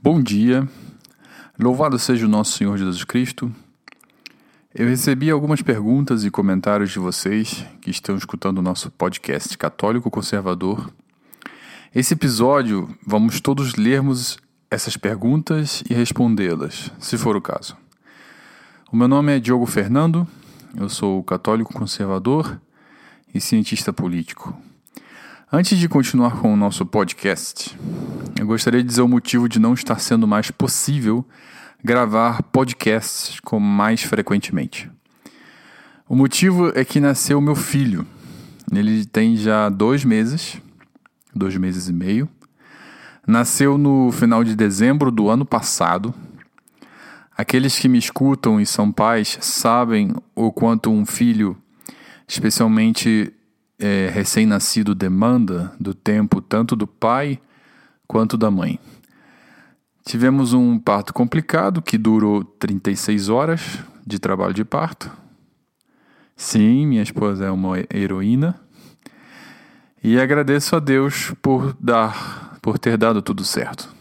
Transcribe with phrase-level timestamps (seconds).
[0.00, 0.68] Bom dia,
[1.58, 3.52] louvado seja o nosso Senhor Jesus Cristo.
[4.72, 10.08] Eu recebi algumas perguntas e comentários de vocês que estão escutando o nosso podcast Católico
[10.08, 10.88] Conservador.
[11.92, 14.38] Esse episódio, vamos todos lermos
[14.70, 17.76] essas perguntas e respondê-las, se for o caso.
[18.92, 20.28] O meu nome é Diogo Fernando,
[20.76, 22.60] eu sou católico conservador
[23.34, 24.56] e cientista político.
[25.50, 27.74] Antes de continuar com o nosso podcast,
[28.38, 31.26] eu gostaria de dizer o motivo de não estar sendo mais possível
[31.82, 34.90] gravar podcasts com mais frequentemente.
[36.06, 38.06] O motivo é que nasceu meu filho.
[38.70, 40.60] Ele tem já dois meses,
[41.34, 42.28] dois meses e meio.
[43.26, 46.14] Nasceu no final de dezembro do ano passado.
[47.34, 51.56] Aqueles que me escutam e são pais sabem o quanto um filho,
[52.28, 53.32] especialmente
[53.78, 57.40] é, recém-nascido demanda do tempo tanto do pai
[58.06, 58.78] quanto da mãe.
[60.04, 65.10] Tivemos um parto complicado que durou 36 horas de trabalho de parto.
[66.34, 68.58] Sim, minha esposa é uma heroína.
[70.02, 73.94] E agradeço a Deus por dar, por ter dado tudo certo.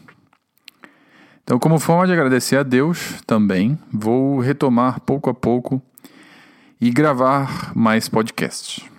[1.44, 5.82] Então, como forma de agradecer a Deus, também vou retomar pouco a pouco
[6.80, 8.97] e gravar mais podcasts.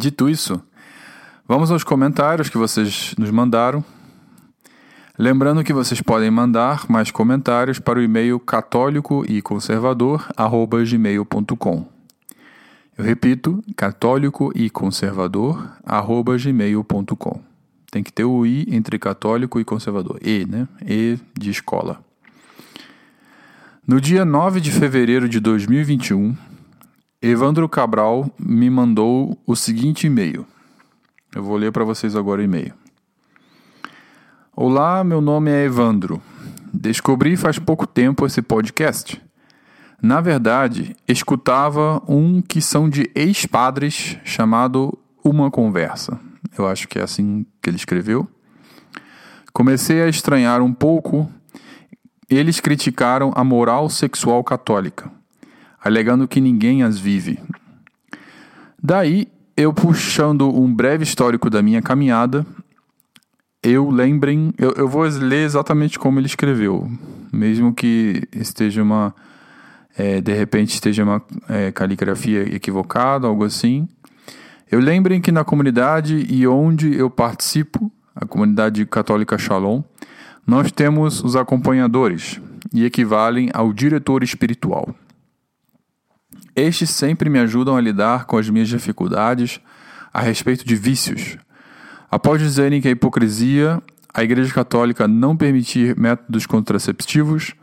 [0.00, 0.62] Dito isso,
[1.44, 3.84] vamos aos comentários que vocês nos mandaram.
[5.18, 11.86] Lembrando que vocês podem mandar mais comentários para o e-mail católico e conservador@gmail.com.
[12.96, 17.40] Eu repito, católico e conservador@gmail.com.
[17.90, 20.20] Tem que ter o i entre católico e conservador.
[20.22, 20.68] E, né?
[20.86, 21.98] E de escola.
[23.84, 26.36] No dia 9 de fevereiro de 2021,
[27.20, 30.46] Evandro Cabral me mandou o seguinte e-mail.
[31.34, 32.72] Eu vou ler para vocês agora o e-mail.
[34.54, 36.22] Olá, meu nome é Evandro.
[36.72, 39.20] Descobri faz pouco tempo esse podcast.
[40.00, 46.20] Na verdade, escutava um que são de ex-padres chamado Uma Conversa.
[46.56, 48.28] Eu acho que é assim que ele escreveu.
[49.52, 51.28] Comecei a estranhar um pouco.
[52.30, 55.17] Eles criticaram a moral sexual católica
[55.82, 57.38] alegando que ninguém as vive.
[58.82, 62.46] Daí, eu puxando um breve histórico da minha caminhada,
[63.62, 66.88] eu lembrem, eu, eu vou ler exatamente como ele escreveu,
[67.32, 69.14] mesmo que esteja uma,
[69.96, 73.88] é, de repente esteja uma é, caligrafia equivocada, algo assim.
[74.70, 79.82] Eu lembrem que na comunidade e onde eu participo, a comunidade católica Shalom,
[80.46, 82.40] nós temos os acompanhadores
[82.72, 84.94] e equivalem ao diretor espiritual.
[86.58, 89.60] Estes sempre me ajudam a lidar com as minhas dificuldades
[90.12, 91.38] a respeito de vícios.
[92.10, 93.80] Após dizerem que a hipocrisia,
[94.12, 97.54] a Igreja Católica não permitir métodos contraceptivos,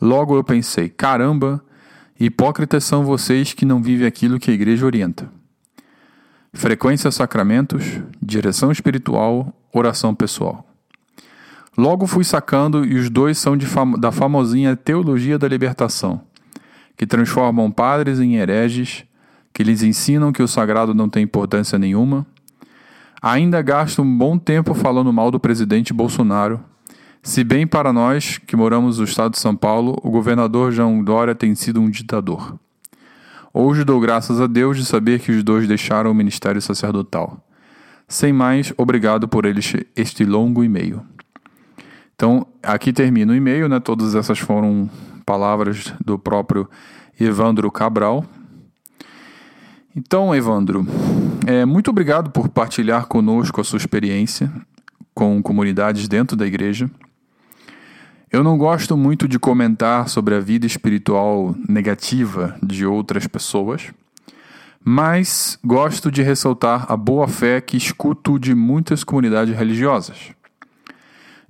[0.00, 1.62] logo eu pensei: caramba,
[2.18, 5.30] hipócritas são vocês que não vivem aquilo que a Igreja orienta.
[6.52, 10.66] Frequência a sacramentos, direção espiritual, oração pessoal.
[11.78, 16.28] Logo fui sacando e os dois são fam da famosinha Teologia da Libertação
[17.00, 19.06] que transformam padres em hereges,
[19.54, 22.26] que lhes ensinam que o sagrado não tem importância nenhuma.
[23.22, 26.60] Ainda gasto um bom tempo falando mal do presidente Bolsonaro,
[27.22, 31.34] se bem para nós que moramos no estado de São Paulo, o governador João Dória
[31.34, 32.58] tem sido um ditador.
[33.50, 37.42] Hoje dou graças a Deus de saber que os dois deixaram o ministério sacerdotal.
[38.06, 41.00] Sem mais, obrigado por eles este longo e-mail.
[42.14, 43.80] Então, aqui termina o e-mail, né?
[43.80, 44.90] Todas essas foram
[45.24, 46.68] palavras do próprio
[47.18, 48.24] Evandro Cabral.
[49.94, 50.86] Então, Evandro,
[51.46, 54.50] é, muito obrigado por partilhar conosco a sua experiência
[55.14, 56.90] com comunidades dentro da igreja.
[58.32, 63.92] Eu não gosto muito de comentar sobre a vida espiritual negativa de outras pessoas,
[64.84, 70.30] mas gosto de ressaltar a boa fé que escuto de muitas comunidades religiosas.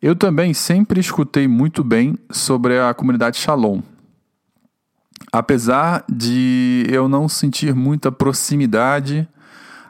[0.02, 3.82] Eu também sempre escutei muito bem sobre a comunidade Shalom.
[5.30, 9.28] Apesar de eu não sentir muita proximidade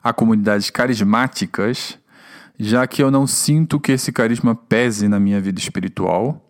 [0.03, 1.97] a comunidades carismáticas,
[2.59, 6.45] já que eu não sinto que esse carisma pese na minha vida espiritual.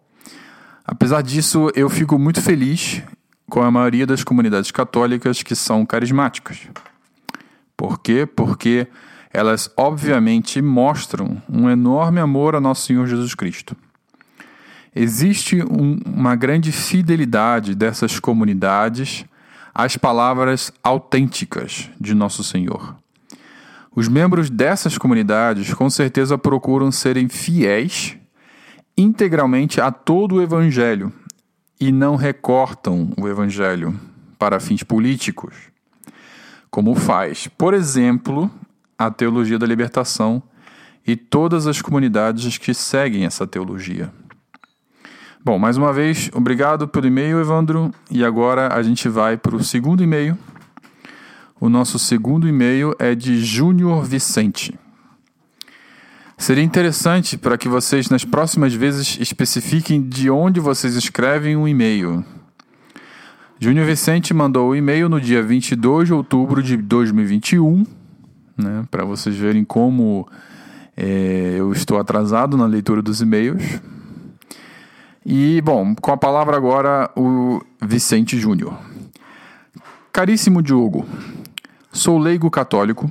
[0.82, 3.02] Apesar disso, eu fico muito feliz
[3.50, 6.66] com a maioria das comunidades católicas que são carismáticas.
[7.76, 8.24] Por quê?
[8.24, 8.88] Porque
[9.32, 13.76] elas obviamente mostram um enorme amor a nosso Senhor Jesus Cristo.
[14.94, 19.24] Existe um, uma grande fidelidade dessas comunidades
[19.72, 22.96] às palavras autênticas de nosso Senhor.
[23.94, 28.16] Os membros dessas comunidades com certeza procuram serem fiéis,
[28.96, 31.12] integralmente a todo o Evangelho
[31.80, 33.98] e não recortam o Evangelho
[34.38, 35.54] para fins políticos,
[36.70, 38.50] como faz, por exemplo,
[39.00, 40.42] a teologia da libertação
[41.06, 44.12] e todas as comunidades que seguem essa teologia.
[45.42, 47.90] Bom, mais uma vez, obrigado pelo e-mail, Evandro.
[48.10, 50.36] E agora a gente vai para o segundo e-mail.
[51.58, 54.78] O nosso segundo e-mail é de Júnior Vicente.
[56.36, 62.22] Seria interessante para que vocês, nas próximas vezes, especifiquem de onde vocês escrevem um e-mail.
[63.58, 67.86] Júnior Vicente mandou o e-mail no dia 22 de outubro de 2021,
[68.56, 70.26] né, para vocês verem como
[70.96, 73.80] é, eu estou atrasado na leitura dos e-mails.
[75.24, 78.78] E, bom, com a palavra agora o Vicente Júnior.
[80.12, 81.06] Caríssimo Diogo,
[81.92, 83.10] sou leigo católico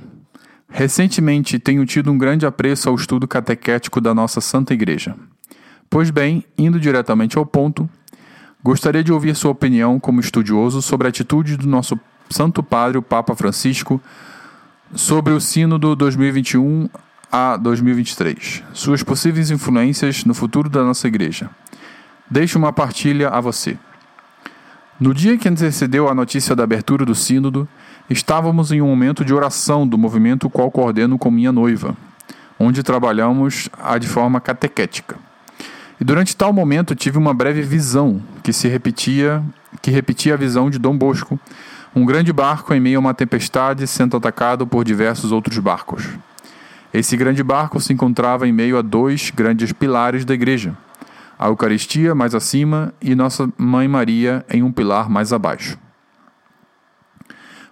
[0.72, 5.16] Recentemente tenho tido um grande apreço ao estudo catequético da nossa Santa Igreja.
[5.90, 7.90] Pois bem, indo diretamente ao ponto,
[8.64, 12.00] gostaria de ouvir sua opinião como estudioso sobre a atitude do nosso
[12.30, 14.00] Santo Padre, o Papa Francisco,
[14.94, 16.90] sobre o Sínodo 2021
[17.32, 21.50] a 2023, suas possíveis influências no futuro da nossa Igreja.
[22.30, 23.78] Deixo uma partilha a você.
[25.00, 27.68] No dia que antecedeu a notícia da abertura do Sínodo,
[28.10, 31.96] Estávamos em um momento de oração do movimento qual coordeno com minha noiva,
[32.60, 35.16] onde trabalhamos a de forma catequética.
[36.02, 39.44] E durante tal momento tive uma breve visão que se repetia,
[39.80, 41.40] que repetia a visão de Dom Bosco,
[41.96, 46.08] um grande barco em meio a uma tempestade sendo atacado por diversos outros barcos.
[46.94, 50.78] Esse grande barco se encontrava em meio a dois grandes pilares da igreja:
[51.38, 55.78] a Eucaristia mais acima e Nossa Mãe Maria em um pilar mais abaixo.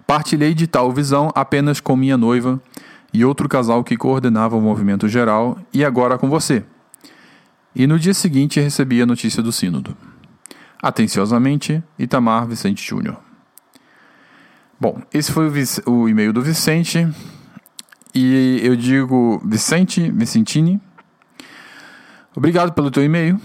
[0.06, 2.60] Partilhei de tal visão apenas com minha noiva
[3.12, 6.64] e outro casal que coordenava o movimento geral, e agora com você.
[7.74, 9.96] E no dia seguinte recebi a notícia do Sínodo.
[10.80, 13.27] Atenciosamente, Itamar Vicente Júnior.
[14.80, 17.08] Bom, esse foi o, o e-mail do Vicente.
[18.14, 20.80] E eu digo, Vicente, Vicentini,
[22.34, 23.40] obrigado pelo teu e-mail.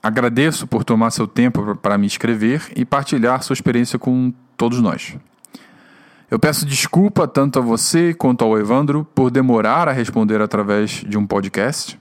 [0.00, 5.16] Agradeço por tomar seu tempo para me escrever e partilhar sua experiência com todos nós.
[6.30, 11.18] Eu peço desculpa tanto a você quanto ao Evandro por demorar a responder através de
[11.18, 12.00] um podcast.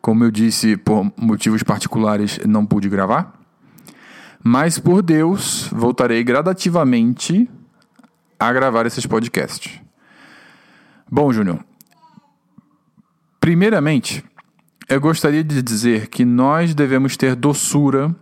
[0.00, 3.41] Como eu disse, por motivos particulares não pude gravar.
[4.44, 7.48] Mas por Deus, voltarei gradativamente
[8.38, 9.80] a gravar esses podcasts.
[11.10, 11.64] Bom, Júnior,
[13.38, 14.24] primeiramente,
[14.88, 18.14] eu gostaria de dizer que nós devemos ter doçura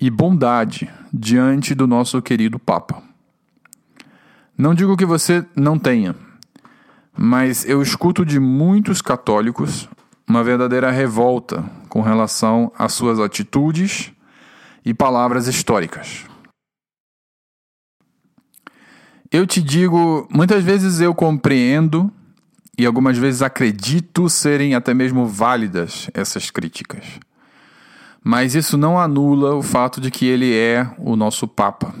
[0.00, 3.02] e bondade diante do nosso querido Papa.
[4.56, 6.14] Não digo que você não tenha,
[7.16, 9.88] mas eu escuto de muitos católicos
[10.28, 14.12] uma verdadeira revolta com relação às suas atitudes
[14.84, 16.24] e palavras históricas.
[19.30, 22.12] Eu te digo, muitas vezes eu compreendo
[22.76, 27.04] e algumas vezes acredito serem até mesmo válidas essas críticas.
[28.24, 31.94] Mas isso não anula o fato de que ele é o nosso Papa.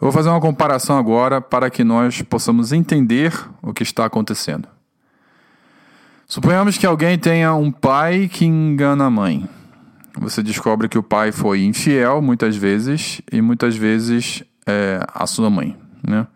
[0.00, 4.66] Eu vou fazer uma comparação agora para que nós possamos entender o que está acontecendo.
[6.26, 9.48] Suponhamos que alguém tenha um pai que engana a mãe.
[10.20, 15.48] Você descobre que o pai foi infiel muitas vezes e muitas vezes é, a sua
[15.48, 15.74] mãe.
[16.06, 16.26] Né?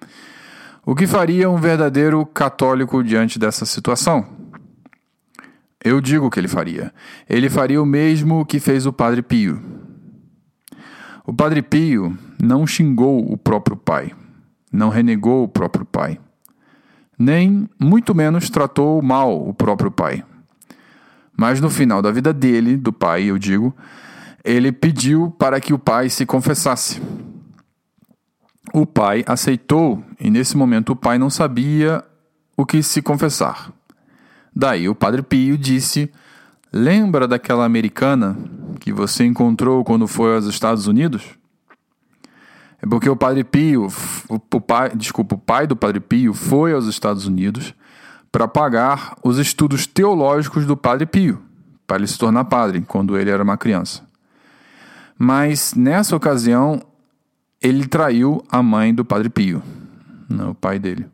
[0.86, 4.26] O que faria um verdadeiro católico diante dessa situação?
[5.84, 6.94] Eu digo que ele faria.
[7.28, 9.60] Ele faria o mesmo que fez o Padre Pio.
[11.26, 14.14] O Padre Pio não xingou o próprio pai,
[14.72, 16.18] não renegou o próprio pai,
[17.18, 20.24] nem muito menos tratou mal o próprio pai.
[21.36, 23.74] Mas no final da vida dele, do pai, eu digo,
[24.44, 27.00] ele pediu para que o pai se confessasse.
[28.72, 32.04] O pai aceitou, e nesse momento o pai não sabia
[32.56, 33.72] o que se confessar.
[34.54, 36.10] Daí o padre Pio disse:
[36.72, 38.36] Lembra daquela americana
[38.80, 41.24] que você encontrou quando foi aos Estados Unidos?
[42.82, 43.88] É porque o Padre Pio,
[44.28, 47.74] o, pai, desculpa, o pai do Padre Pio foi aos Estados Unidos
[48.34, 51.40] para pagar os estudos teológicos do Padre Pio,
[51.86, 54.02] para ele se tornar padre quando ele era uma criança.
[55.16, 56.82] Mas nessa ocasião
[57.62, 59.62] ele traiu a mãe do Padre Pio,
[60.28, 61.06] não, o pai dele.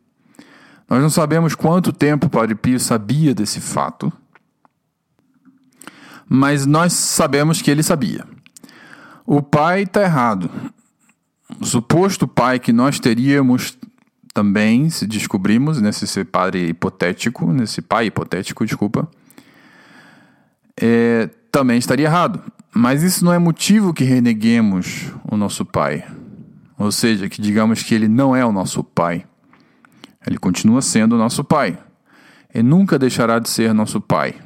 [0.88, 4.10] Nós não sabemos quanto tempo o Padre Pio sabia desse fato,
[6.26, 8.24] mas nós sabemos que ele sabia.
[9.26, 10.50] O pai está errado.
[11.60, 13.76] O suposto pai que nós teríamos
[14.40, 19.06] também, se descobrimos, nesse padre hipotético, nesse pai hipotético, desculpa,
[20.80, 22.42] é, também estaria errado.
[22.74, 26.06] Mas isso não é motivo que reneguemos o nosso pai.
[26.78, 29.26] Ou seja, que digamos que ele não é o nosso pai.
[30.26, 31.78] Ele continua sendo o nosso pai.
[32.54, 34.36] E nunca deixará de ser nosso pai.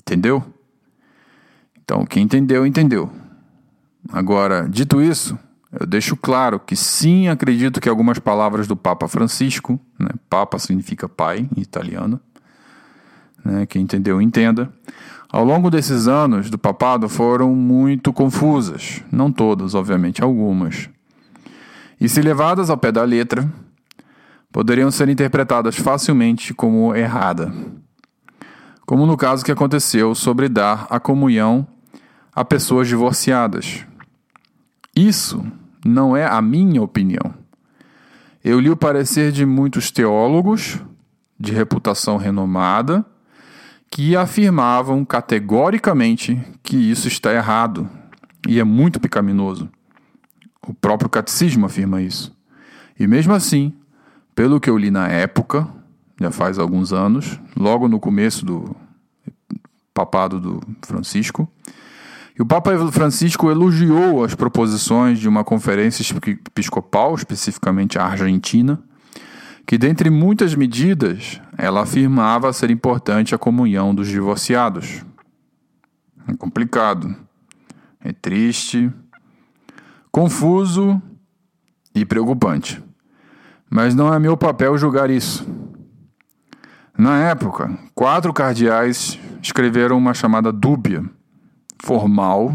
[0.00, 0.42] Entendeu?
[1.82, 3.12] Então, quem entendeu, entendeu.
[4.10, 5.38] Agora, dito isso,
[5.78, 11.08] eu deixo claro que sim, acredito que algumas palavras do Papa Francisco, né, Papa significa
[11.08, 12.20] pai em italiano,
[13.44, 14.72] né, quem entendeu, entenda,
[15.28, 20.88] ao longo desses anos do papado foram muito confusas, não todas, obviamente, algumas.
[22.00, 23.50] E se levadas ao pé da letra,
[24.52, 27.52] poderiam ser interpretadas facilmente como errada.
[28.86, 31.66] Como no caso que aconteceu sobre dar a comunhão
[32.32, 33.84] a pessoas divorciadas.
[34.94, 35.44] Isso
[35.84, 37.34] não é a minha opinião.
[38.42, 40.78] Eu li o parecer de muitos teólogos
[41.38, 43.04] de reputação renomada
[43.90, 47.88] que afirmavam categoricamente que isso está errado
[48.48, 49.68] e é muito pecaminoso.
[50.66, 52.36] O próprio catecismo afirma isso.
[52.98, 53.72] E mesmo assim,
[54.34, 55.68] pelo que eu li na época,
[56.20, 58.74] já faz alguns anos, logo no começo do
[59.92, 61.48] papado do Francisco,
[62.36, 68.82] e o Papa Francisco elogiou as proposições de uma conferência episcopal, especificamente a Argentina,
[69.64, 75.04] que, dentre muitas medidas, ela afirmava ser importante a comunhão dos divorciados.
[76.26, 77.14] É complicado,
[78.00, 78.92] é triste,
[80.10, 81.00] confuso
[81.94, 82.82] e preocupante.
[83.70, 85.46] Mas não é meu papel julgar isso.
[86.98, 91.04] Na época, quatro cardeais escreveram uma chamada dúbia
[91.84, 92.54] formal,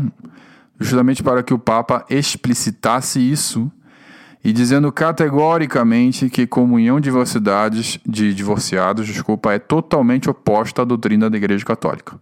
[0.79, 3.71] justamente para que o Papa explicitasse isso
[4.43, 11.29] e dizendo categoricamente que comunhão de divorciados, de divorciados, desculpa, é totalmente oposta à doutrina
[11.29, 12.19] da Igreja Católica.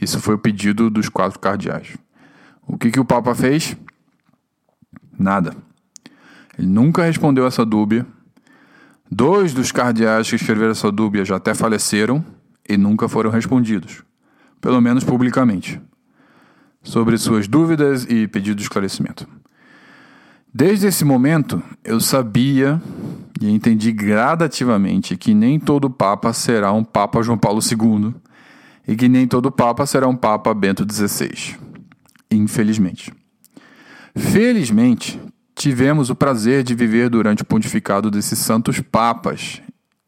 [0.00, 1.96] Isso foi o pedido dos quatro cardeais.
[2.66, 3.76] O que, que o Papa fez?
[5.16, 5.54] Nada.
[6.58, 8.04] Ele nunca respondeu essa dúvida.
[9.10, 12.24] Dois dos cardeais que escreveram essa dúvida já até faleceram
[12.68, 14.02] e nunca foram respondidos
[14.64, 15.78] pelo menos publicamente,
[16.82, 19.28] sobre suas dúvidas e pedido de esclarecimento.
[20.54, 22.80] Desde esse momento, eu sabia
[23.38, 28.14] e entendi gradativamente que nem todo Papa será um Papa João Paulo II
[28.88, 31.58] e que nem todo Papa será um Papa Bento XVI.
[32.30, 33.12] Infelizmente.
[34.16, 35.20] Felizmente,
[35.54, 39.60] tivemos o prazer de viver durante o pontificado desses santos papas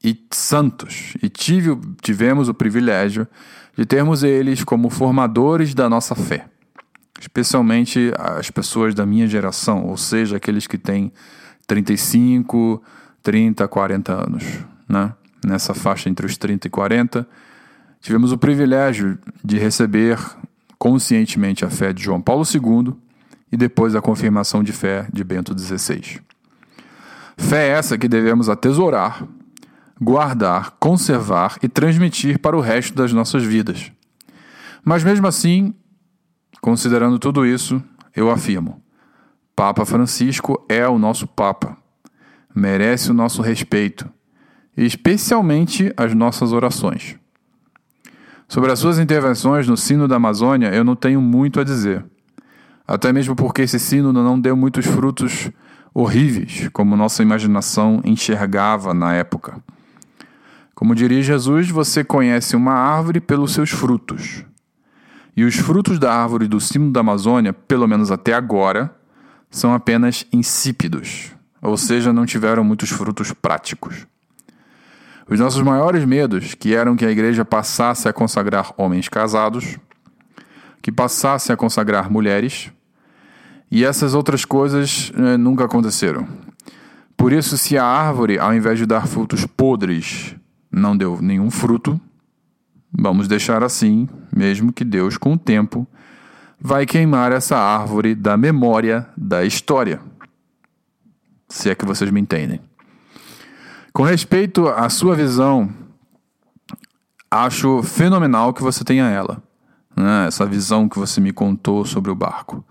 [0.02, 3.26] e santos, e tive, tivemos o privilégio
[3.76, 6.46] de termos eles como formadores da nossa fé,
[7.20, 11.12] especialmente as pessoas da minha geração, ou seja, aqueles que têm
[11.66, 12.82] 35,
[13.22, 14.44] 30, 40 anos,
[14.88, 15.12] né?
[15.44, 17.28] Nessa faixa entre os 30 e 40,
[18.00, 20.18] tivemos o privilégio de receber
[20.78, 22.94] conscientemente a fé de João Paulo II
[23.52, 26.20] e depois a confirmação de fé de Bento XVI.
[27.36, 29.26] Fé essa que devemos atesourar
[30.00, 33.90] guardar, conservar e transmitir para o resto das nossas vidas.
[34.84, 35.74] Mas mesmo assim,
[36.60, 37.82] considerando tudo isso,
[38.14, 38.82] eu afirmo:
[39.54, 41.76] Papa Francisco é o nosso Papa.
[42.54, 44.08] Merece o nosso respeito,
[44.76, 47.16] especialmente as nossas orações.
[48.48, 52.04] Sobre as suas intervenções no Sino da Amazônia, eu não tenho muito a dizer.
[52.86, 55.50] Até mesmo porque esse sino não deu muitos frutos
[55.92, 59.60] horríveis, como nossa imaginação enxergava na época.
[60.76, 64.44] Como diria Jesus, você conhece uma árvore pelos seus frutos.
[65.34, 68.94] E os frutos da árvore do cimo da Amazônia, pelo menos até agora,
[69.50, 74.06] são apenas insípidos, ou seja, não tiveram muitos frutos práticos.
[75.26, 79.78] Os nossos maiores medos, que eram que a igreja passasse a consagrar homens casados,
[80.82, 82.70] que passasse a consagrar mulheres,
[83.70, 86.28] e essas outras coisas eh, nunca aconteceram.
[87.16, 90.36] Por isso, se a árvore, ao invés de dar frutos podres,
[90.76, 91.98] não deu nenhum fruto,
[92.92, 95.86] vamos deixar assim, mesmo que Deus, com o tempo,
[96.60, 100.00] vai queimar essa árvore da memória da história.
[101.48, 102.60] Se é que vocês me entendem.
[103.92, 105.72] Com respeito à sua visão,
[107.30, 109.42] acho fenomenal que você tenha ela.
[109.96, 110.26] Né?
[110.26, 112.62] Essa visão que você me contou sobre o barco.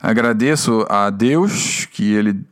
[0.00, 2.44] Agradeço a Deus que Ele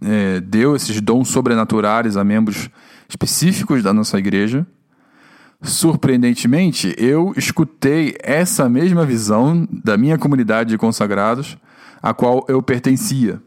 [0.00, 2.70] é, deu esses dons sobrenaturais a membros
[3.12, 4.66] específicos da nossa igreja.
[5.60, 11.56] Surpreendentemente, eu escutei essa mesma visão da minha comunidade de consagrados,
[12.02, 13.40] a qual eu pertencia.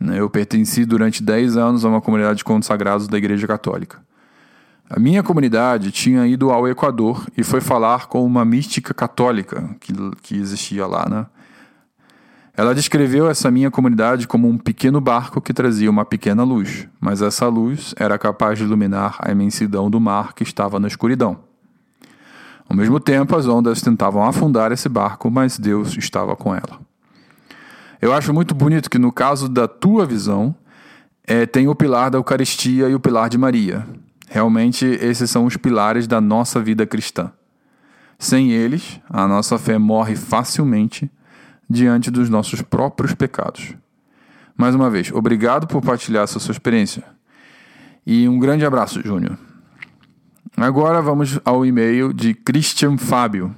[0.00, 3.98] Né, eu pertenci durante 10 anos a uma comunidade de consagrados da Igreja Católica.
[4.88, 9.92] A minha comunidade tinha ido ao Equador e foi falar com uma mística católica que,
[10.22, 11.26] que existia lá, né?
[12.60, 17.22] Ela descreveu essa minha comunidade como um pequeno barco que trazia uma pequena luz, mas
[17.22, 21.38] essa luz era capaz de iluminar a imensidão do mar que estava na escuridão.
[22.68, 26.78] Ao mesmo tempo, as ondas tentavam afundar esse barco, mas Deus estava com ela.
[27.98, 30.54] Eu acho muito bonito que, no caso da tua visão,
[31.26, 33.86] é, tem o pilar da Eucaristia e o pilar de Maria.
[34.28, 37.32] Realmente, esses são os pilares da nossa vida cristã.
[38.18, 41.10] Sem eles, a nossa fé morre facilmente
[41.70, 43.74] diante dos nossos próprios pecados.
[44.56, 47.04] Mais uma vez, obrigado por partilhar essa sua experiência.
[48.04, 49.38] E um grande abraço, Júnior.
[50.56, 53.54] Agora vamos ao e-mail de Christian Fábio,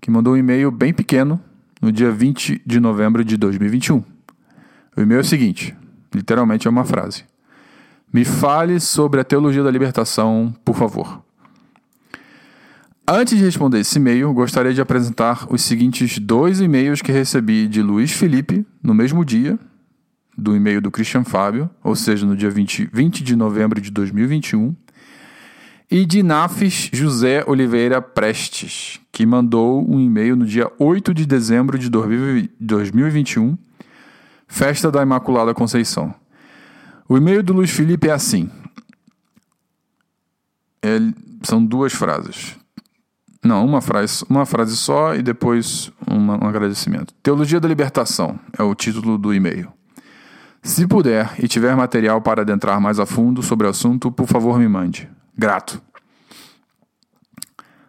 [0.00, 1.40] que mandou um e-mail bem pequeno
[1.82, 4.04] no dia 20 de novembro de 2021.
[4.96, 5.76] O e-mail é o seguinte:
[6.14, 7.24] literalmente é uma frase.
[8.12, 11.22] Me fale sobre a teologia da libertação, por favor.
[13.10, 17.80] Antes de responder esse e-mail, gostaria de apresentar os seguintes dois e-mails que recebi de
[17.80, 19.58] Luiz Felipe no mesmo dia
[20.36, 24.76] do e-mail do Christian Fábio, ou seja, no dia 20, 20 de novembro de 2021,
[25.90, 31.78] e de Nafis José Oliveira Prestes, que mandou um e-mail no dia 8 de dezembro
[31.78, 33.56] de 2021,
[34.46, 36.14] festa da Imaculada Conceição.
[37.08, 38.50] O e-mail do Luiz Felipe é assim.
[41.42, 42.58] são duas frases.
[43.48, 47.14] Não, uma frase, uma frase só e depois uma, um agradecimento.
[47.22, 49.72] Teologia da Libertação é o título do e-mail.
[50.62, 54.58] Se puder e tiver material para adentrar mais a fundo sobre o assunto, por favor
[54.58, 55.08] me mande.
[55.34, 55.80] Grato.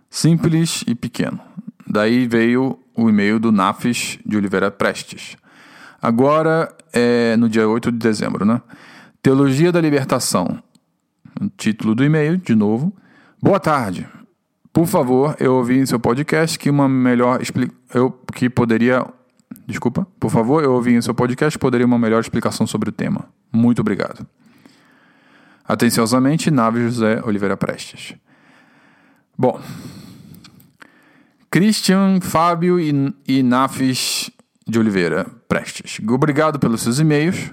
[0.10, 1.42] Simples e pequeno.
[1.86, 5.36] Daí veio o e-mail do Nafis de Oliveira Prestes.
[6.01, 8.62] Agora é no dia 8 de dezembro, né?
[9.22, 10.63] Teologia da Libertação.
[11.42, 12.96] O título do e-mail, de novo.
[13.42, 14.08] Boa tarde.
[14.72, 17.40] Por favor, eu ouvi em seu podcast que uma melhor
[17.94, 19.06] eu que poderia
[19.66, 20.08] Desculpa.
[20.20, 23.26] Por favor, eu ouvi em seu podcast poderia uma melhor explicação sobre o tema.
[23.52, 24.26] Muito obrigado.
[25.63, 28.15] Atenciosamente, Nave José Oliveira Prestes.
[29.38, 29.62] Bom,
[31.52, 34.32] Christian, Fábio e, e Nafis
[34.67, 36.00] de Oliveira Prestes.
[36.08, 37.52] Obrigado pelos seus e-mails.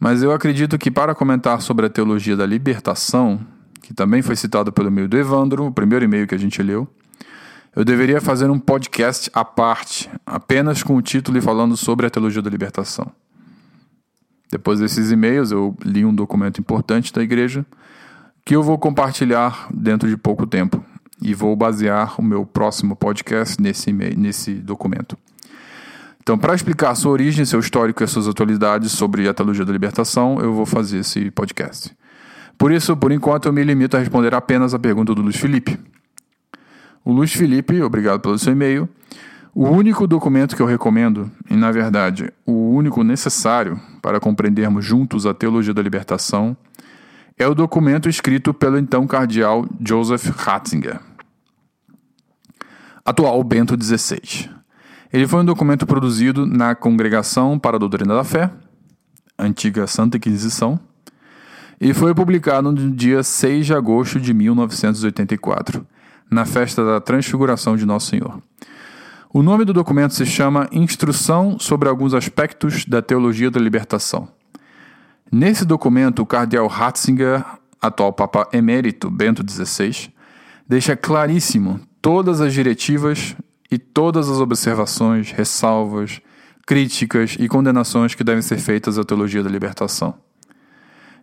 [0.00, 3.40] Mas eu acredito que para comentar sobre a teologia da libertação,
[3.82, 6.88] que também foi citado pelo e-mail do Evandro, o primeiro e-mail que a gente leu,
[7.74, 12.10] eu deveria fazer um podcast à parte, apenas com o título e falando sobre a
[12.10, 13.10] teologia da libertação.
[14.50, 17.64] Depois desses e-mails, eu li um documento importante da igreja
[18.44, 20.84] que eu vou compartilhar dentro de pouco tempo
[21.22, 25.16] e vou basear o meu próximo podcast nesse, nesse documento.
[26.20, 29.72] Então, para explicar sua origem, seu histórico e as suas atualidades sobre a teologia da
[29.72, 31.92] libertação, eu vou fazer esse podcast.
[32.58, 35.78] Por isso, por enquanto, eu me limito a responder apenas a pergunta do Luiz Felipe.
[37.04, 38.88] O Luiz Felipe, obrigado pelo seu e-mail.
[39.54, 45.26] O único documento que eu recomendo, e na verdade o único necessário para compreendermos juntos
[45.26, 46.56] a teologia da libertação,
[47.36, 51.00] é o documento escrito pelo então cardeal Joseph Ratzinger,
[53.04, 54.48] atual Bento XVI.
[55.12, 58.50] Ele foi um documento produzido na Congregação para a Doutrina da Fé,
[59.38, 60.80] antiga Santa Inquisição,
[61.82, 65.84] e foi publicado no dia 6 de agosto de 1984,
[66.30, 68.40] na festa da Transfiguração de Nosso Senhor.
[69.34, 74.28] O nome do documento se chama Instrução sobre alguns aspectos da teologia da libertação.
[75.30, 77.44] Nesse documento, o cardeal Ratzinger,
[77.80, 80.12] atual Papa Emérito Bento XVI,
[80.68, 83.34] deixa claríssimo todas as diretivas
[83.68, 86.20] e todas as observações, ressalvas,
[86.64, 90.14] críticas e condenações que devem ser feitas à teologia da libertação.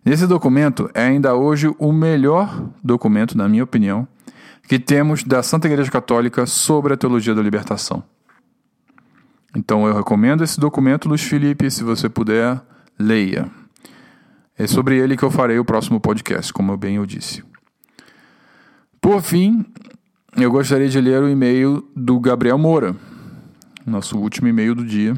[0.04, 4.08] Nesse documento é ainda hoje o melhor documento, na minha opinião,
[4.66, 8.02] que temos da Santa Igreja Católica sobre a teologia da libertação.
[9.54, 12.60] Então eu recomendo esse documento, Luiz Felipe, se você puder,
[12.98, 13.50] leia.
[14.56, 17.42] É sobre ele que eu farei o próximo podcast, como eu bem eu disse.
[19.00, 19.66] Por fim,
[20.36, 22.94] eu gostaria de ler o e-mail do Gabriel Moura,
[23.84, 25.14] nosso último e-mail do dia.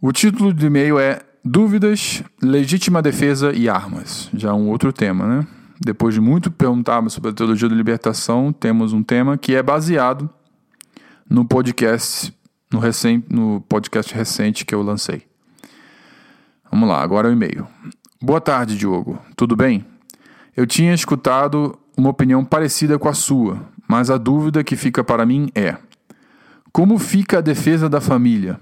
[0.00, 4.30] O título do e-mail é Dúvidas, Legítima Defesa e Armas.
[4.32, 5.46] Já um outro tema, né?
[5.78, 10.30] Depois de muito perguntarmos sobre a teologia da libertação, temos um tema que é baseado
[11.28, 12.34] no podcast,
[12.72, 15.26] no, recém, no podcast recente que eu lancei.
[16.70, 17.66] Vamos lá, agora o e-mail.
[18.22, 19.18] Boa tarde, Diogo.
[19.36, 19.84] Tudo bem?
[20.56, 25.26] Eu tinha escutado uma opinião parecida com a sua, mas a dúvida que fica para
[25.26, 25.76] mim é:
[26.72, 28.58] como fica a defesa da família?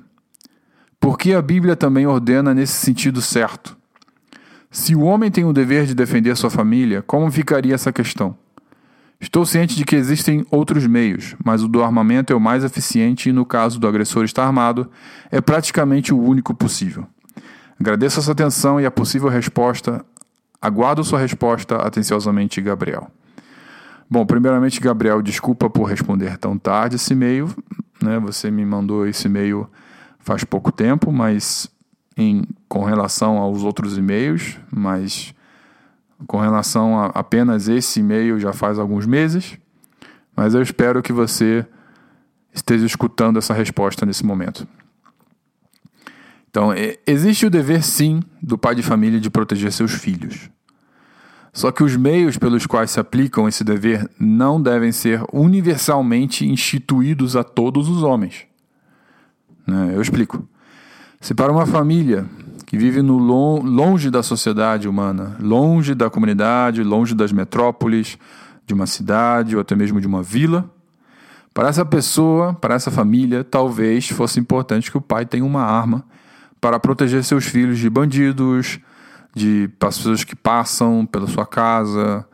[1.02, 3.76] Porque a Bíblia também ordena nesse sentido certo.
[4.70, 8.36] Se o homem tem o dever de defender sua família, como ficaria essa questão?
[9.20, 13.28] Estou ciente de que existem outros meios, mas o do armamento é o mais eficiente
[13.30, 14.88] e, no caso do agressor estar armado,
[15.28, 17.04] é praticamente o único possível.
[17.80, 20.04] Agradeço a sua atenção e a possível resposta.
[20.60, 23.10] Aguardo sua resposta atenciosamente, Gabriel.
[24.08, 27.50] Bom, primeiramente, Gabriel, desculpa por responder tão tarde esse e-mail.
[28.00, 28.20] Né?
[28.20, 29.68] Você me mandou esse e-mail
[30.22, 31.68] faz pouco tempo, mas
[32.16, 35.34] em, com relação aos outros e-mails, mas
[36.26, 39.58] com relação a apenas esse e-mail já faz alguns meses.
[40.34, 41.66] Mas eu espero que você
[42.54, 44.66] esteja escutando essa resposta nesse momento.
[46.48, 46.70] Então,
[47.06, 50.50] existe o dever, sim, do pai de família de proteger seus filhos.
[51.52, 57.36] Só que os meios pelos quais se aplicam esse dever não devem ser universalmente instituídos
[57.36, 58.46] a todos os homens.
[59.66, 59.92] Né?
[59.94, 60.46] Eu explico.
[61.20, 62.26] Se para uma família
[62.66, 68.18] que vive no longe da sociedade humana, longe da comunidade, longe das metrópoles,
[68.66, 70.70] de uma cidade ou até mesmo de uma vila,
[71.52, 76.04] para essa pessoa, para essa família, talvez fosse importante que o pai tenha uma arma
[76.60, 78.80] para proteger seus filhos de bandidos,
[79.34, 82.26] de pessoas que passam pela sua casa,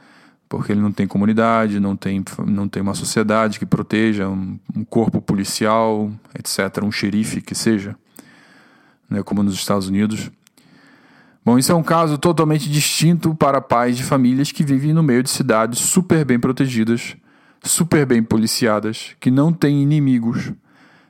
[0.48, 4.84] porque ele não tem comunidade, não tem, não tem uma sociedade que proteja, um, um
[4.84, 7.96] corpo policial, etc., um xerife que seja,
[9.08, 10.30] né, como nos Estados Unidos.
[11.44, 15.22] Bom, isso é um caso totalmente distinto para pais de famílias que vivem no meio
[15.22, 17.16] de cidades super bem protegidas,
[17.62, 20.52] super bem policiadas, que não têm inimigos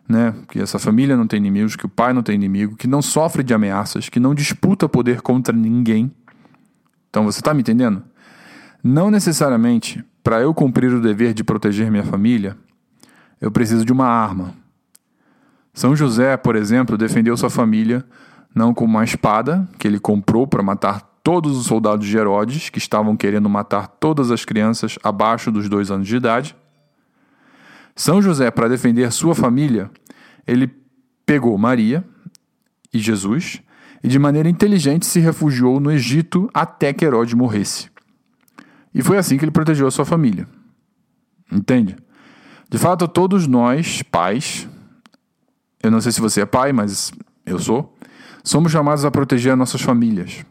[0.08, 0.34] né?
[0.48, 3.42] Que essa família não tem inimigos, que o pai não tem inimigo, que não sofre
[3.42, 6.10] de ameaças, que não disputa poder contra ninguém.
[7.10, 8.02] Então você está me entendendo?
[8.82, 12.56] Não necessariamente para eu cumprir o dever de proteger minha família,
[13.40, 14.54] eu preciso de uma arma.
[15.72, 18.04] São José, por exemplo, defendeu sua família
[18.54, 22.78] não com uma espada que ele comprou para matar todos os soldados de Herodes que
[22.78, 26.56] estavam querendo matar todas as crianças abaixo dos dois anos de idade
[27.98, 29.90] são José, para defender sua família,
[30.46, 30.70] ele
[31.26, 32.04] pegou Maria
[32.94, 33.60] e Jesus
[34.04, 37.90] e, de maneira inteligente, se refugiou no Egito até que Herodes morresse.
[38.98, 40.48] E foi assim que ele protegeu a sua família.
[41.52, 41.96] Entende?
[42.68, 44.68] De fato, todos nós, pais,
[45.80, 47.12] eu não sei se você é pai, mas
[47.46, 47.96] eu sou,
[48.42, 50.44] somos chamados a proteger as nossas famílias.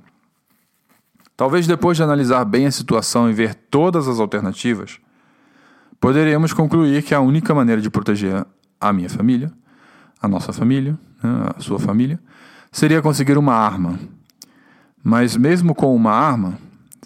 [1.36, 4.98] Talvez depois de analisar bem a situação e ver todas as alternativas,
[6.00, 8.46] poderíamos concluir que a única maneira de proteger
[8.80, 9.52] a minha família,
[10.22, 12.18] a nossa família, né, a sua família,
[12.72, 14.00] seria conseguir uma arma.
[15.04, 16.58] Mas mesmo com uma arma,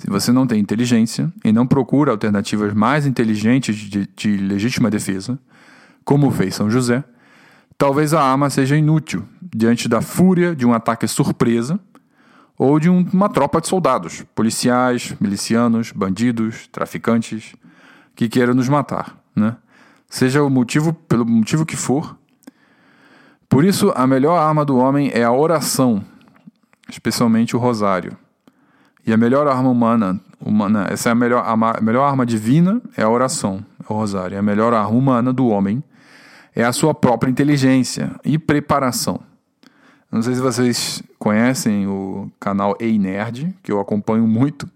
[0.02, 5.38] se você não tem inteligência e não procura alternativas mais inteligentes de, de legítima defesa,
[6.04, 7.04] como fez São José,
[7.78, 11.80] talvez a arma seja inútil diante da fúria de um ataque surpresa
[12.58, 17.54] ou de um, uma tropa de soldados, policiais, milicianos, bandidos, traficantes,
[18.16, 19.56] que queira nos matar, né?
[20.10, 22.18] Seja o motivo pelo motivo que for.
[23.48, 26.04] Por isso, a melhor arma do homem é a oração,
[26.90, 28.18] especialmente o rosário.
[29.06, 33.04] E a melhor arma humana, humana essa é a melhor, a melhor arma divina é
[33.04, 34.38] a oração, é o rosário.
[34.38, 35.84] A melhor arma humana do homem
[36.56, 39.20] é a sua própria inteligência e preparação.
[40.12, 44.70] Não sei se vocês conhecem o canal Ei Nerd, que eu acompanho muito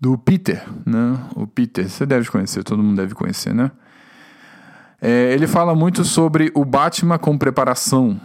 [0.00, 1.18] do Peter, né?
[1.34, 3.70] O Peter, você deve conhecer, todo mundo deve conhecer, né?
[5.00, 8.20] É, ele fala muito sobre o Batman com preparação.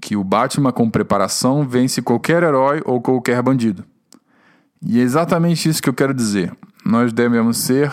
[0.00, 3.84] Que o Batman com preparação vence qualquer herói ou qualquer bandido.
[4.82, 6.52] E é exatamente isso que eu quero dizer.
[6.84, 7.92] Nós devemos ser,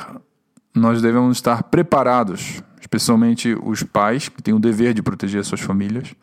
[0.75, 6.13] nós devemos estar preparados, especialmente os pais que têm o dever de proteger suas famílias.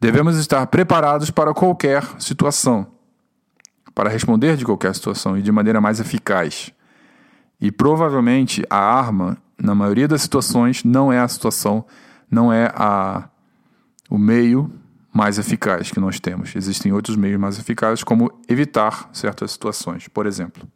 [0.00, 2.94] Devemos estar preparados para qualquer situação
[3.94, 6.72] para responder de qualquer situação e de maneira mais eficaz.
[7.60, 11.84] E provavelmente a arma, na maioria das situações, não é a situação,
[12.30, 13.28] não é a,
[14.14, 14.72] o meio
[15.12, 16.54] mais eficaz que nós temos.
[16.54, 20.06] Existem outros meios mais eficazes, como evitar certas situações.
[20.06, 20.68] Por exemplo,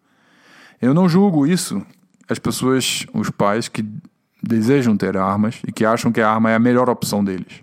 [0.82, 1.80] eu não julgo isso
[2.28, 3.84] as pessoas, os pais que
[4.42, 7.62] desejam ter armas e que acham que a arma é a melhor opção deles.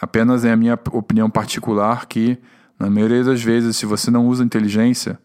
[0.00, 2.36] Apenas é a minha opinião particular que
[2.78, 5.16] na maioria das vezes, se você não usa inteligência,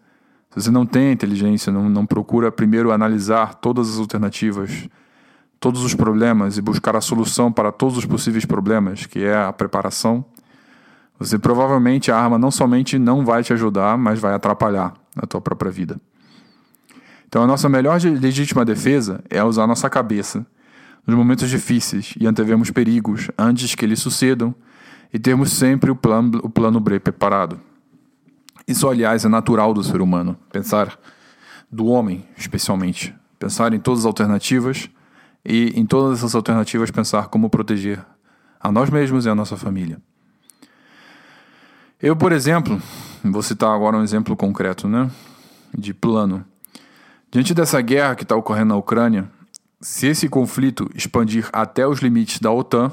[0.52, 4.88] se você não tem inteligência, não, não procura primeiro analisar todas as alternativas,
[5.60, 9.52] todos os problemas e buscar a solução para todos os possíveis problemas, que é a
[9.52, 10.24] preparação,
[11.20, 15.42] você provavelmente a arma não somente não vai te ajudar, mas vai atrapalhar a tua
[15.42, 16.00] própria vida.
[17.28, 20.46] Então a nossa melhor legítima defesa é usar nossa cabeça
[21.06, 24.56] nos momentos difíceis e antevermos perigos antes que eles sucedam
[25.14, 27.60] e termos sempre o plano, o plano B preparado.
[28.68, 30.38] Isso, aliás, é natural do ser humano.
[30.52, 30.98] Pensar
[31.72, 33.14] do homem, especialmente.
[33.38, 34.90] Pensar em todas as alternativas
[35.44, 38.06] e, em todas essas alternativas, pensar como proteger
[38.60, 40.02] a nós mesmos e a nossa família.
[42.02, 42.82] Eu, por exemplo,
[43.24, 45.10] vou citar agora um exemplo concreto, né?
[45.78, 46.46] De plano.
[47.32, 49.30] Diante dessa guerra que está ocorrendo na Ucrânia,
[49.82, 52.92] se esse conflito expandir até os limites da OTAN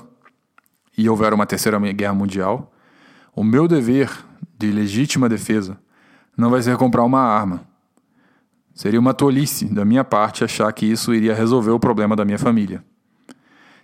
[0.96, 2.72] e houver uma terceira guerra mundial,
[3.34, 4.10] o meu dever
[4.58, 5.78] de legítima defesa
[6.36, 7.65] não vai ser comprar uma arma.
[8.76, 12.38] Seria uma tolice da minha parte achar que isso iria resolver o problema da minha
[12.38, 12.84] família.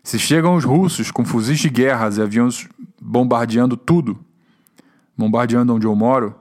[0.02, 2.68] Se chegam os russos com fuzis de guerra e aviões
[3.00, 4.22] bombardeando tudo,
[5.16, 6.34] bombardeando onde eu moro,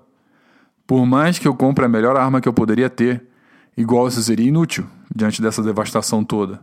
[0.86, 3.26] por mais que eu compre a melhor arma que eu poderia ter,
[3.78, 4.86] igual isso seria inútil
[5.16, 6.60] diante dessa devastação toda.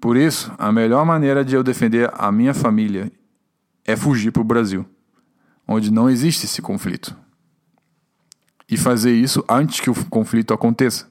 [0.00, 3.12] Por isso, a melhor maneira de eu defender a minha família
[3.84, 4.84] é fugir para o Brasil,
[5.68, 7.16] onde não existe esse conflito.
[8.68, 11.10] E fazer isso antes que o conflito aconteça.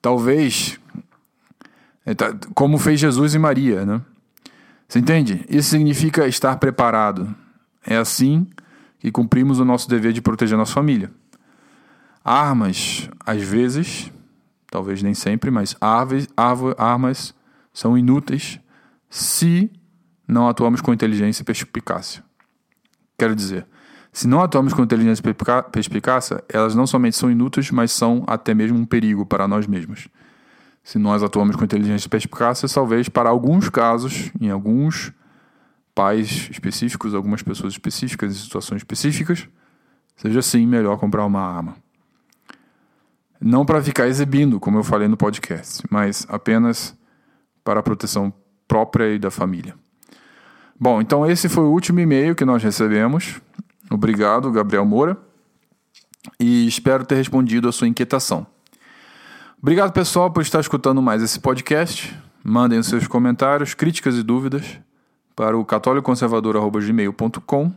[0.00, 0.80] Talvez,
[2.04, 4.00] é, tá, como fez Jesus e Maria, né?
[4.88, 5.44] Você entende?
[5.48, 7.34] Isso significa estar preparado.
[7.86, 8.46] É assim
[8.98, 11.10] que cumprimos o nosso dever de proteger nossa família.
[12.24, 14.12] Armas, às vezes,
[14.70, 16.28] talvez nem sempre, mas aves,
[16.76, 17.34] armas
[17.72, 18.58] são inúteis
[19.08, 19.70] se
[20.26, 22.22] não atuamos com inteligência e perspicácia.
[23.18, 23.66] Quero dizer,
[24.12, 25.22] se não atuamos com inteligência
[25.70, 30.08] perspicácia, elas não somente são inúteis, mas são até mesmo um perigo para nós mesmos.
[30.82, 35.12] Se nós atuamos com inteligência perspicácia, talvez para alguns casos, em alguns
[35.94, 39.46] pais específicos, algumas pessoas específicas, em situações específicas,
[40.16, 41.76] seja sim melhor comprar uma arma.
[43.40, 46.96] Não para ficar exibindo, como eu falei no podcast, mas apenas
[47.62, 48.32] para a proteção
[48.66, 49.74] própria e da família.
[50.78, 53.40] Bom, então esse foi o último e-mail que nós recebemos.
[53.90, 55.16] Obrigado, Gabriel Moura.
[56.38, 58.46] E espero ter respondido a sua inquietação.
[59.60, 62.16] Obrigado, pessoal, por estar escutando mais esse podcast.
[62.42, 64.80] Mandem os seus comentários, críticas e dúvidas
[65.34, 67.72] para o católicoconservador.gmail.com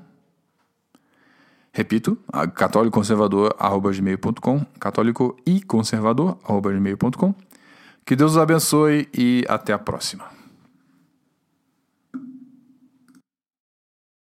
[1.75, 2.15] Repito,
[2.53, 7.35] católicoconservador.gmail.com católico e conservador.gmail.com
[8.05, 10.32] Que Deus os abençoe e até a próxima.